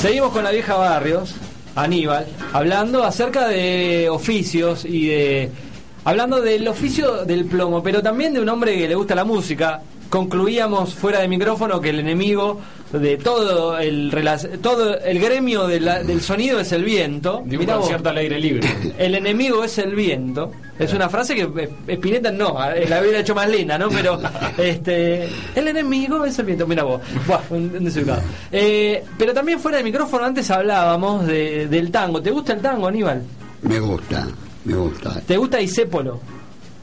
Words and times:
Seguimos 0.00 0.32
con 0.32 0.42
la 0.42 0.50
vieja 0.50 0.76
Barrios, 0.76 1.34
Aníbal, 1.76 2.26
hablando 2.54 3.04
acerca 3.04 3.46
de 3.48 4.08
oficios 4.08 4.86
y 4.86 5.08
de. 5.08 5.50
Hablando 6.04 6.40
del 6.40 6.66
oficio 6.68 7.26
del 7.26 7.44
plomo, 7.44 7.82
pero 7.82 8.02
también 8.02 8.32
de 8.32 8.40
un 8.40 8.48
hombre 8.48 8.78
que 8.78 8.88
le 8.88 8.94
gusta 8.94 9.14
la 9.14 9.24
música. 9.24 9.82
Concluíamos 10.10 10.94
fuera 10.94 11.20
de 11.20 11.28
micrófono 11.28 11.80
que 11.80 11.90
el 11.90 12.00
enemigo 12.00 12.60
de 12.92 13.16
todo 13.16 13.78
el 13.78 14.12
todo 14.60 14.98
el 14.98 15.20
gremio 15.20 15.68
de 15.68 15.78
la- 15.78 16.02
del 16.02 16.20
sonido 16.20 16.58
es 16.58 16.72
el 16.72 16.82
viento. 16.84 17.42
Vos. 17.46 17.66
concierto 17.66 18.08
al 18.08 18.18
aire 18.18 18.38
libre. 18.40 18.68
El 18.98 19.14
enemigo 19.14 19.62
es 19.62 19.78
el 19.78 19.94
viento. 19.94 20.50
Es 20.78 20.92
una 20.92 21.08
frase 21.08 21.36
que 21.36 21.68
Spinetta 21.86 22.32
no, 22.32 22.58
la 22.58 23.00
hubiera 23.00 23.20
hecho 23.20 23.34
más 23.36 23.48
linda, 23.48 23.78
¿no? 23.78 23.88
Pero 23.88 24.18
este 24.58 25.28
el 25.54 25.68
enemigo 25.68 26.24
es 26.24 26.36
el 26.40 26.46
viento. 26.46 26.66
Mira 26.66 26.82
vos. 26.82 27.00
Buah, 27.28 27.40
un- 27.50 27.72
un 27.78 27.84
desubicado. 27.84 28.20
Eh, 28.50 29.04
pero 29.16 29.32
también 29.32 29.60
fuera 29.60 29.78
de 29.78 29.84
micrófono 29.84 30.24
antes 30.24 30.50
hablábamos 30.50 31.24
de- 31.26 31.68
del 31.68 31.92
tango. 31.92 32.20
¿Te 32.20 32.32
gusta 32.32 32.54
el 32.54 32.60
tango, 32.60 32.88
Aníbal? 32.88 33.22
Me 33.62 33.78
gusta, 33.78 34.26
me 34.64 34.74
gusta, 34.74 35.20
¿Te 35.26 35.36
gusta 35.36 35.60
Isépolo? 35.60 36.20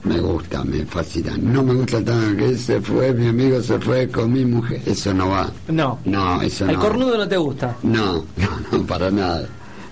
Me 0.07 0.19
gusta, 0.19 0.63
me 0.63 0.85
fascina. 0.85 1.35
No 1.39 1.63
me 1.63 1.73
gusta 1.73 2.03
tanto 2.03 2.37
que 2.37 2.55
se 2.57 2.81
fue, 2.81 3.13
mi 3.13 3.27
amigo 3.27 3.61
se 3.61 3.77
fue 3.79 4.07
con 4.09 4.31
mi 4.33 4.45
mujer. 4.45 4.81
Eso 4.85 5.13
no 5.13 5.29
va. 5.29 5.51
No. 5.67 5.99
No, 6.05 6.41
eso 6.41 6.65
El 6.65 6.73
no. 6.75 6.79
cornudo 6.81 7.17
no 7.17 7.27
te 7.27 7.37
gusta. 7.37 7.75
No, 7.83 8.25
no, 8.37 8.49
no, 8.71 8.83
para 8.85 9.11
nada, 9.11 9.47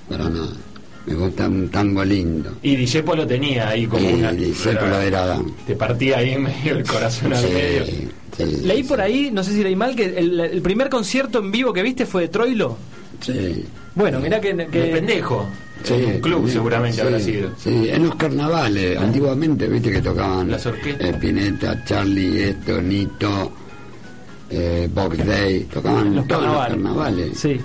para 0.10 0.30
nada. 0.30 0.50
Me 1.06 1.14
gusta 1.14 1.48
un 1.48 1.70
tango 1.70 2.04
lindo. 2.04 2.52
Y 2.64 2.76
Discepo 2.76 3.16
lo 3.16 3.28
tenía 3.28 3.70
ahí 3.70 3.86
como 3.86 4.10
Y 4.10 4.14
una. 4.14 4.32
Discépolo 4.32 5.00
era- 5.00 5.38
Te 5.68 5.76
partía 5.76 6.18
ahí 6.18 6.36
medio 6.38 6.78
el 6.78 6.84
corazón 6.84 7.32
al 7.34 7.44
medio. 7.44 7.86
Sí, 7.86 8.08
sí, 8.38 8.44
Leí 8.64 8.82
sí, 8.82 8.90
por 8.90 9.00
ahí, 9.02 9.30
no 9.32 9.44
sé 9.44 9.52
si 9.54 9.64
leí 9.64 9.76
mal, 9.76 9.96
que 9.96 10.06
el, 10.18 10.40
el 10.40 10.62
primer 10.64 10.90
concierto 10.90 11.40
en 11.40 11.52
vivo 11.52 11.72
que 11.72 11.84
viste 11.84 12.08
fue 12.08 12.24
de 12.24 12.28
Troilo. 12.30 12.76
Sí. 13.22 13.66
Bueno, 13.94 14.20
mirá 14.20 14.42
que... 14.42 14.56
que- 14.72 14.80
De 14.80 14.88
pendejo. 14.94 15.46
Sí, 15.86 15.94
en 15.94 16.06
un 16.16 16.20
club 16.22 16.46
sí, 16.48 16.54
seguramente 16.54 16.96
sí, 16.96 17.02
habrá 17.02 17.20
sido. 17.20 17.50
Sí, 17.58 17.90
en 17.90 18.06
los 18.06 18.16
carnavales, 18.16 18.98
antiguamente, 18.98 19.68
viste 19.68 19.92
que 19.92 20.02
tocaban 20.02 20.52
Las 20.52 20.66
orquestas. 20.66 21.08
eh, 21.10 21.14
Pineta, 21.20 21.84
Charlie, 21.86 22.44
esto, 22.50 22.82
Nito, 22.82 23.52
eh, 24.50 24.90
Box 24.94 25.26
Day, 25.26 25.64
tocaban 25.66 26.16
Los 26.16 26.28
todos 26.28 26.44
los 26.44 26.52
carnavales. 26.58 26.70
carnavales. 26.84 27.40
Sí. 27.40 27.60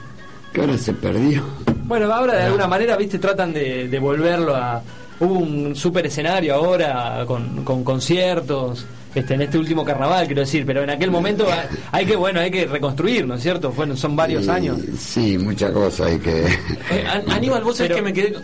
Que 0.53 0.61
ahora 0.61 0.77
se 0.79 0.93
perdió. 0.95 1.43
Bueno, 1.85 2.13
ahora 2.13 2.35
de 2.37 2.43
alguna 2.45 2.67
manera, 2.67 2.97
viste, 2.97 3.19
tratan 3.19 3.53
de, 3.53 3.89
de 3.89 3.99
volverlo 3.99 4.55
a... 4.55 4.83
Hubo 5.21 5.35
un 5.39 5.77
super 5.77 6.07
escenario 6.07 6.55
ahora 6.55 7.25
con, 7.27 7.63
con 7.65 7.85
conciertos, 7.85 8.87
este, 9.15 9.35
en 9.35 9.43
este 9.43 9.59
último 9.59 9.85
carnaval, 9.85 10.27
quiero 10.27 10.43
decir, 10.43 10.65
pero 10.65 10.83
en 10.83 10.91
aquel 10.91 11.11
momento 11.11 11.47
hay, 11.93 12.07
que, 12.07 12.17
bueno, 12.17 12.41
hay 12.41 12.51
que 12.51 12.67
reconstruir, 12.67 13.27
¿no 13.27 13.35
es 13.35 13.43
cierto? 13.43 13.73
Fueron, 13.73 13.97
son 13.97 14.15
varios 14.17 14.47
Y- 14.47 14.51
años. 14.51 14.79
Sí, 14.99 15.37
muchas 15.39 15.73
cosas 15.73 16.09
hay 16.09 16.19
que. 16.19 16.41
Eh, 16.47 17.05
An- 17.11 17.25
Aníbal, 17.31 17.63
vos 17.65 17.77
sabés 17.77 17.93
Pero- 17.93 17.97
que 17.97 18.03
me 18.03 18.13
quedé. 18.13 18.35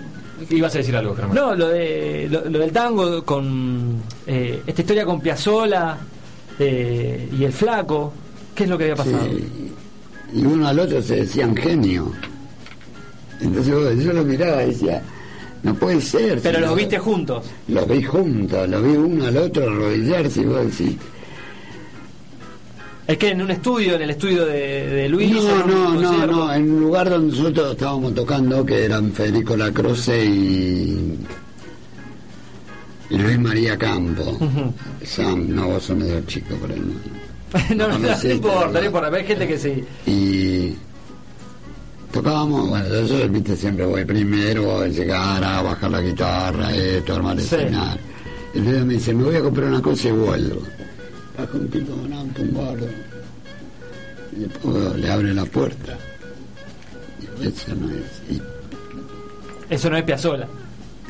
Ibas 0.51 0.75
a 0.75 0.79
decir 0.79 0.95
algo, 0.95 1.15
Germán. 1.17 1.35
No, 1.35 1.55
lo, 1.55 1.69
de, 1.69 2.29
lo, 2.31 2.45
lo 2.51 2.59
del 2.59 2.71
tango 2.71 3.25
con 3.25 4.03
eh, 4.27 4.61
esta 4.67 4.83
historia 4.83 5.05
con 5.07 5.19
Piazzola 5.21 5.97
eh, 6.59 7.29
y 7.39 7.43
el 7.45 7.53
flaco, 7.53 8.13
¿qué 8.55 8.65
es 8.65 8.69
lo 8.71 8.77
que 8.77 8.85
había 8.85 8.97
pasado? 8.97 9.25
Sí. 9.25 9.73
Y 10.35 10.45
uno 10.45 10.69
al 10.69 10.79
otro 10.79 11.01
se 11.01 11.17
decían 11.17 11.57
genio. 11.57 12.13
Entonces 13.41 13.75
vos- 13.75 13.97
yo 14.05 14.13
lo 14.13 14.25
miraba 14.25 14.63
y 14.65 14.67
decía, 14.71 15.03
no 15.66 15.75
puede 15.75 16.00
ser. 16.00 16.41
Pero 16.41 16.60
los 16.60 16.71
no- 16.71 16.77
viste 16.77 16.99
juntos. 16.99 17.44
Los 17.69 17.87
vi 17.88 18.03
juntos, 18.03 18.69
los 18.69 18.82
vi 18.82 18.91
uno 18.97 19.27
al 19.27 19.37
otro 19.37 19.65
arrodillarse 19.71 20.41
y 20.41 20.44
vos 20.44 20.65
decís, 20.65 20.97
Es 23.06 23.19
que 23.19 23.28
en 23.31 23.43
un 23.43 23.50
estudio, 23.50 23.94
en 23.94 24.03
el 24.03 24.10
estudio 24.10 24.47
de, 24.47 24.87
de 24.87 25.09
Luis. 25.09 25.31
No, 25.32 25.66
no, 25.66 25.94
no, 25.94 26.27
no, 26.27 26.53
en 26.54 26.71
un 26.72 26.81
lugar 26.81 27.09
donde 27.10 27.37
nosotros 27.37 27.72
estábamos 27.72 28.15
tocando, 28.15 28.65
que 28.66 28.84
eran 28.84 29.12
Federico 29.12 29.56
Lacroce 29.56 30.25
y, 30.25 31.19
y 33.10 33.19
Luis 33.19 33.38
María 33.38 33.77
Campo. 33.78 34.37
Sam, 35.04 35.54
no, 35.54 35.69
vos 35.69 35.84
sos 35.84 35.97
medio 35.97 36.21
chico 36.22 36.54
por 36.56 36.72
el 36.72 36.83
no, 37.77 37.87
no, 37.87 37.88
no, 37.88 37.94
conociste, 38.06 38.34
importa, 38.34 38.81
no 38.81 38.84
importa, 38.87 39.09
pero 39.10 39.22
hay 39.22 39.28
gente 39.28 39.47
que 39.48 39.59
sí. 39.59 39.84
Y 40.10 40.75
tocábamos, 42.12 42.69
bueno, 42.69 43.03
yo, 43.06 43.28
viste, 43.28 43.56
siempre 43.56 43.84
voy 43.87 44.05
primero, 44.05 44.81
a 44.81 44.87
llegar 44.89 45.43
a 45.44 45.62
bajar 45.62 45.91
la 45.91 46.00
guitarra, 46.00 46.75
esto, 46.75 47.15
armar 47.15 47.37
el 47.39 47.43
Sí. 47.44 47.55
escenario. 47.56 48.00
Y 48.55 48.61
luego 48.61 48.87
me 48.87 48.94
dice, 48.94 49.12
me 49.15 49.25
voy 49.25 49.37
a 49.37 49.43
comprar 49.43 49.69
una 49.69 49.83
cosa 49.83 50.09
y 50.09 50.12
vuelvo. 50.12 50.62
Baja 51.37 51.50
un 51.55 51.69
tipo 51.69 51.93
con 51.93 52.12
un 52.12 52.55
gordo. 52.55 52.87
Y 54.34 54.41
después 54.41 54.97
le 54.97 55.11
abre 55.11 55.34
la 55.34 55.45
puerta. 55.45 55.99
Digo, 57.21 57.33
eso 57.43 57.75
no 57.75 57.91
es. 57.91 58.22
Y, 58.37 58.43
Eso 59.69 59.91
no 59.91 59.97
es 59.99 60.05
Piazzola. 60.05 60.47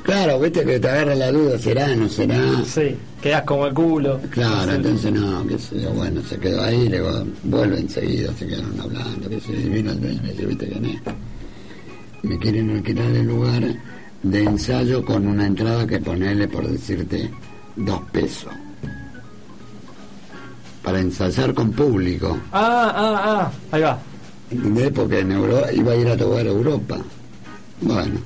Claro, 0.06 0.40
viste 0.40 0.64
que 0.64 0.78
te 0.80 0.88
agarra 0.88 1.14
la 1.14 1.30
duda, 1.32 1.58
será, 1.58 1.94
no 1.96 2.08
será. 2.08 2.40
Sí, 2.64 2.96
quedas 3.20 3.42
como 3.42 3.66
el 3.66 3.74
culo. 3.74 4.20
Claro, 4.30 4.70
Sí. 4.70 4.76
entonces 4.76 5.12
no, 5.12 5.46
qué 5.46 5.58
sé 5.58 5.80
yo, 5.82 5.90
bueno, 5.90 6.22
se 6.22 6.38
quedó 6.38 6.62
ahí, 6.62 6.88
le 6.88 6.96
digo, 6.98 7.24
vuelve 7.44 7.80
enseguida, 7.80 8.32
se 8.38 8.46
quedaron 8.46 8.80
hablando, 8.80 9.28
qué 9.28 9.40
sé 9.40 9.52
yo, 9.52 9.60
y 9.60 9.68
vino 9.68 9.90
el 9.92 10.00
dueño 10.00 10.18
y 10.18 10.22
me 10.22 10.30
dice, 10.32 10.46
¿viste 10.46 10.66
quién 10.68 10.84
es? 10.86 11.00
Me 12.22 12.38
quieren 12.38 12.70
alquilar 12.76 13.06
el 13.10 13.26
lugar 13.26 13.62
de 14.22 14.42
ensayo 14.42 15.04
con 15.04 15.26
una 15.26 15.46
entrada 15.46 15.86
que 15.86 15.98
ponerle, 15.98 16.48
por 16.48 16.66
decirte, 16.68 17.30
dos 17.76 18.00
pesos. 18.12 18.52
Para 20.82 21.00
ensayar 21.00 21.52
con 21.52 21.72
público, 21.72 22.38
Ah, 22.52 22.92
ah, 22.94 23.22
ah, 23.24 23.52
ahí 23.72 23.82
va. 23.82 23.98
¿entendés? 24.50 24.90
Porque 24.92 25.18
en 25.20 25.32
Europa 25.32 25.72
iba 25.72 25.92
a 25.92 25.96
ir 25.96 26.08
a 26.08 26.16
tocar 26.16 26.46
a 26.46 26.50
Europa. 26.50 26.96
Bueno, 27.80 28.20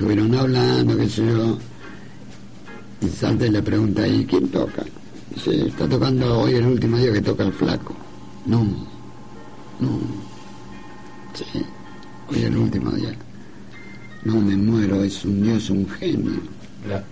estuvieron 0.00 0.34
hablando, 0.34 0.96
qué 0.96 1.08
sé 1.10 1.26
yo, 1.26 1.58
y 3.02 3.08
salta 3.10 3.46
y 3.46 3.50
le 3.50 3.62
pregunta, 3.62 4.08
¿y 4.08 4.24
quién 4.24 4.48
toca? 4.48 4.82
Dice, 5.34 5.66
está 5.68 5.86
tocando 5.86 6.40
hoy 6.40 6.54
el 6.54 6.64
último 6.66 6.96
día 6.96 7.12
que 7.12 7.20
toca 7.20 7.44
el 7.44 7.52
flaco. 7.52 7.94
No, 8.46 8.60
no. 9.78 10.00
Sí, 11.34 11.44
hoy 12.30 12.44
el 12.44 12.56
último 12.56 12.90
día. 12.92 13.14
No, 14.24 14.40
me 14.40 14.56
muero, 14.56 15.04
es 15.04 15.22
un 15.26 15.42
dios, 15.42 15.68
un 15.68 15.86
genio. 15.90 16.40
La- 16.88 17.04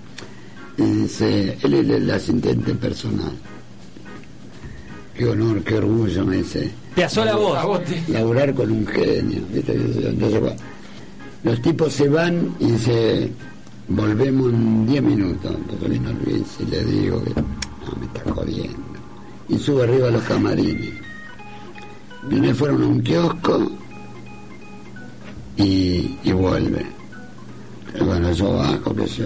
Y 0.82 0.90
dice, 1.02 1.58
él 1.62 1.74
es 1.74 1.88
el 1.90 2.10
asistente 2.10 2.74
personal. 2.74 3.32
Qué 5.14 5.26
honor, 5.26 5.62
qué 5.62 5.74
orgullo, 5.74 6.24
me 6.24 6.38
dice. 6.38 6.70
Piazzola 6.94 7.36
vos. 7.36 7.58
a 7.58 7.64
vos 7.66 7.84
te- 7.84 8.02
Laburar 8.12 8.54
con 8.54 8.70
un 8.72 8.86
genio. 8.86 9.42
¿viste? 9.52 9.74
Entonces, 9.74 10.40
los 11.48 11.62
tipos 11.62 11.94
se 11.94 12.06
van 12.10 12.54
y 12.60 12.72
dice, 12.72 13.32
volvemos 13.88 14.52
en 14.52 14.86
10 14.86 15.02
minutos. 15.02 15.56
Vino 15.88 16.12
Luis 16.12 16.46
y 16.60 16.66
le 16.66 16.84
digo 16.84 17.24
que 17.24 17.30
no, 17.30 17.46
me 17.98 18.04
está 18.04 18.30
jodiendo. 18.34 18.78
Y 19.48 19.56
sube 19.56 19.84
arriba 19.84 20.08
a 20.08 20.10
los 20.10 20.22
camarines. 20.24 20.92
Viene, 22.28 22.52
fueron 22.52 22.82
a 22.82 22.86
un 22.86 23.00
kiosco 23.00 23.72
y, 25.56 26.18
y 26.22 26.32
vuelve. 26.32 26.84
Pero 27.92 28.04
bueno, 28.04 28.30
yo 28.32 28.52
bajo, 28.52 28.94
que 28.94 29.06
yo. 29.06 29.24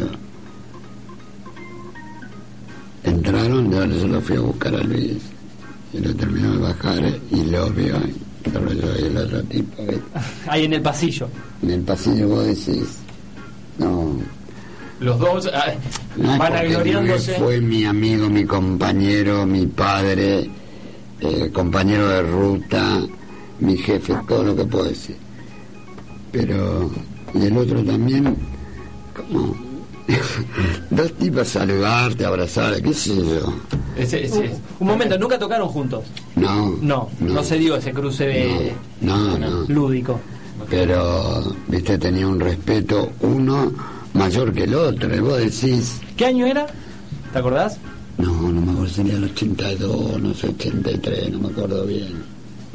Entraron, 3.03 3.73
yo 3.73 4.01
se 4.01 4.07
lo 4.07 4.21
fui 4.21 4.37
a 4.37 4.41
buscar 4.41 4.77
a 4.77 4.85
Luis. 4.85 5.19
Y 5.93 5.99
lo 5.99 6.15
terminó 6.15 6.53
de 6.53 6.59
bajar 6.59 7.03
y 7.33 7.45
lo 7.47 7.69
vio. 7.71 7.97
Y 8.44 8.50
pero 8.50 8.73
yo 8.73 8.99
y 8.99 9.05
el 9.06 9.17
otro 9.17 9.43
tipo, 9.44 9.83
¿viste? 9.83 10.03
Ahí 10.49 10.65
en 10.65 10.73
el 10.75 10.83
pasillo. 10.83 11.29
en 11.62 11.71
el 11.71 11.81
pasillo 11.83 12.29
vos 12.29 12.47
decís, 12.47 12.99
no, 13.79 14.17
Los 15.00 15.19
dos 15.19 15.50
ah, 15.53 15.73
no 16.17 17.19
fue 17.39 17.61
mi 17.61 17.85
amigo, 17.85 18.29
mi 18.29 18.44
compañero, 18.44 19.47
mi 19.47 19.67
padre, 19.67 20.50
eh, 21.21 21.50
compañero 21.53 22.09
de 22.09 22.23
ruta, 22.23 23.00
mi 23.61 23.77
jefe, 23.77 24.15
todo 24.29 24.43
lo 24.43 24.56
que 24.56 24.65
puedo 24.65 24.85
decir. 24.85 25.17
Pero 26.33 26.91
y 27.35 27.47
el 27.47 27.56
otro 27.56 27.83
también, 27.83 28.37
como 29.17 29.55
dos 30.91 31.12
tipos 31.15 31.49
saludarte, 31.49 32.25
abrazar, 32.25 32.81
qué 32.83 32.93
sé 32.93 33.17
yo. 33.17 33.55
Ese- 33.97 34.25
ese- 34.25 34.55
Un 34.81 34.87
momento, 34.89 35.19
¿nunca 35.19 35.39
tocaron 35.39 35.69
juntos? 35.69 36.05
No, 36.37 36.77
No, 36.81 37.09
no, 37.21 37.44
se 37.44 37.59
dio 37.59 37.77
ese 37.77 37.93
cruce 37.93 38.27
de 38.27 38.73
no, 39.03 39.39
no, 39.39 39.62
lúdico. 39.69 40.19
pero, 40.71 41.55
viste, 41.69 41.99
tenía 41.99 42.27
un 42.27 42.41
respeto 42.41 43.11
uno 43.21 43.73
mayor 44.15 44.53
que 44.53 44.65
el 44.65 44.75
otro, 44.75 45.15
y 45.15 45.19
vos 45.21 45.39
decís, 45.39 46.00
¿Qué 46.17 46.27
año 46.27 46.47
era? 46.47 46.67
¿Te 47.33 47.39
acordás? 47.39 47.79
no, 48.19 48.31
no 48.53 48.61
me 48.61 48.73
acuerdo, 48.73 48.93
sería 48.94 49.15
el 49.15 49.25
82, 49.25 50.21
no 50.23 50.35
sé, 50.35 50.49
83, 50.49 51.31
no 51.31 51.39
me 51.41 51.49
acuerdo 51.49 51.85
bien, 51.87 52.23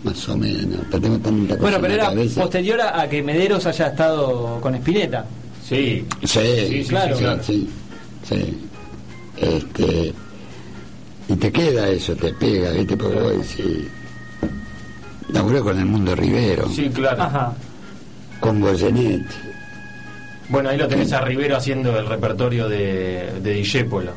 más 0.04 0.28
o 0.30 0.36
menos, 0.38 0.80
pero 0.92 1.02
tengo 1.02 1.18
tanta 1.20 1.56
cosa 1.58 1.62
Bueno, 1.62 1.78
en 1.78 1.82
pero 1.84 1.96
la 1.96 2.00
era 2.04 2.10
cabeza. 2.10 2.42
posterior 2.42 2.82
a, 2.82 3.02
a 3.02 3.10
que 3.10 3.24
Mederos 3.24 3.66
haya 3.66 3.88
estado 3.88 4.60
con 4.62 4.76
Spinetta. 4.76 5.26
Sí. 5.64 6.06
Sí, 6.24 6.40
Sí, 6.70 6.84
sí, 6.84 6.90
claro. 6.90 7.16
sí, 7.18 7.24
claro. 7.24 7.44
sí, 7.44 7.70
sí. 8.28 8.58
Este, 9.38 10.14
y 11.30 11.36
te 11.36 11.52
queda 11.52 11.90
eso, 11.90 12.16
te 12.16 12.34
pega, 12.34 12.72
¿viste? 12.72 12.96
Porque 12.98 13.20
vos 13.20 13.32
decís, 13.34 13.88
laburé 15.30 15.60
con 15.62 15.78
el 15.78 15.86
mundo 15.86 16.16
Rivero, 16.16 16.70
Sí, 16.70 16.90
claro. 16.90 17.24
Ajá. 17.24 17.54
con 18.40 18.62
Goyenetti. 18.62 19.26
Bueno, 20.50 20.70
ahí 20.70 20.78
lo 20.78 20.88
tenés 20.88 21.12
a 21.12 21.22
Rivero 21.22 21.58
haciendo 21.58 21.98
el 22.00 22.08
repertorio 22.08 22.70
de, 22.70 23.30
de 23.44 23.54
Dijépolo. 23.54 24.12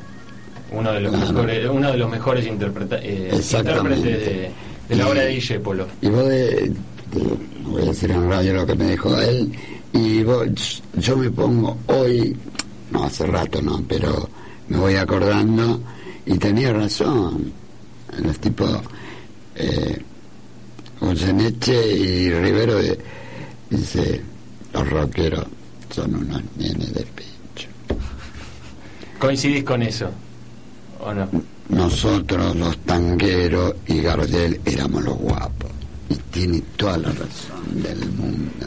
Uno 0.72 0.92
de 0.92 1.00
los 1.00 1.12
Claro. 1.12 1.32
mejores, 1.32 1.68
uno 1.68 1.90
de 1.90 1.96
los 1.98 2.10
mejores 2.10 2.46
interpreta- 2.46 3.00
eh, 3.02 3.30
Exactamente. 3.32 3.98
intérpretes 3.98 4.26
de, 4.26 4.50
de 4.88 4.94
la 4.96 5.02
Y- 5.04 5.10
obra 5.10 5.20
de 5.22 5.28
Dijépolo. 5.28 5.86
Y 6.00 6.08
vos, 6.08 6.28
de, 6.28 6.72
voy 7.64 7.82
a 7.82 7.86
decir 7.86 8.10
en 8.12 8.28
radio 8.30 8.52
lo 8.54 8.66
que 8.66 8.74
me 8.76 8.90
dijo 8.92 9.18
él, 9.20 9.52
y 9.92 10.22
vos, 10.22 10.82
yo 10.94 11.16
me 11.16 11.28
pongo 11.30 11.76
hoy, 11.88 12.36
no 12.92 13.02
hace 13.04 13.26
rato 13.26 13.60
no, 13.60 13.82
pero 13.88 14.28
me 14.68 14.78
voy 14.78 14.94
acordando, 14.94 15.80
y 16.32 16.38
tenía 16.38 16.72
razón, 16.72 17.52
los 18.22 18.38
tipos, 18.38 18.80
eh, 19.56 20.00
y 21.96 22.30
Rivero, 22.30 22.76
de- 22.76 22.98
dice, 23.68 24.20
los 24.72 24.88
rockeros 24.88 25.46
son 25.90 26.14
unos 26.14 26.42
nenes 26.56 26.94
de 26.94 27.02
pecho. 27.02 27.68
¿Coincidís 29.18 29.64
con 29.64 29.82
eso? 29.82 30.10
¿O 31.00 31.12
no? 31.12 31.28
Nosotros, 31.68 32.54
los 32.56 32.76
tangueros 32.78 33.74
y 33.86 34.00
Gardel, 34.00 34.60
éramos 34.64 35.04
los 35.04 35.16
guapos. 35.18 35.70
Y 36.08 36.14
tiene 36.32 36.60
toda 36.76 36.98
la 36.98 37.08
razón 37.10 37.82
del 37.82 37.98
mundo. 38.12 38.66